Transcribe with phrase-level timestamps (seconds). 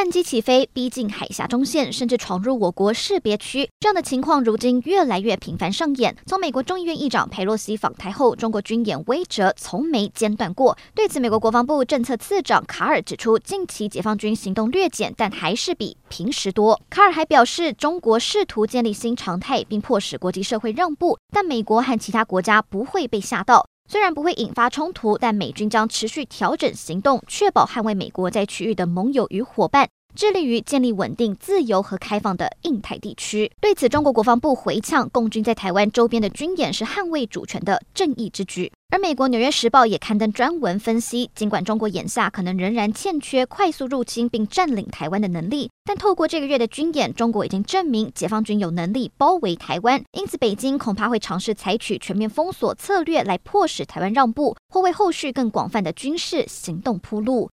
[0.00, 6.16] 战机起飞，逼近海峡中线，甚至闯入我国识别区，这样的情况如今越来越频繁上演。
[6.24, 10.74] 从美国众议院议长佩洛西访台后，中国军演威慑从没间断过。
[10.94, 16.80] 对此，美国国防部政策次长卡尔指出，近期解放军行动略减，但还是比平时多。
[16.88, 23.66] 卡尔还表示，中国试图建立新常态，并迫使国际社会让步，但美国和其他国家不会被吓到。
[23.90, 33.50] 虽然不会引发冲突，但美军将持续调整行动，确保捍卫美国在区域的盟友与伙伴，致力于建立稳定、自由和开放的印太地区。
[33.60, 38.72] 对此，中国国防部回呛，共军在台湾周边的军演是捍卫主权的正义之举。
[38.92, 50.02] 而美国《纽约时报》也刊登专文分析，尽管中国眼下可能仍然欠缺快速入侵并占领台湾的能力，但透过这个月的军演，中国已经证明解放军有能力包围台湾。
[50.10, 57.48] 因此，北京恐怕会尝试采取全面封锁策略来迫使台湾让步，或为后续更广泛的军事行动铺路。